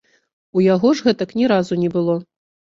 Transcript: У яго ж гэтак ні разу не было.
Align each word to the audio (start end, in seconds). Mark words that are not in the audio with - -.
У 0.59 0.63
яго 0.67 0.93
ж 1.01 1.05
гэтак 1.09 1.35
ні 1.41 1.45
разу 1.53 1.79
не 1.83 1.93
было. 1.99 2.17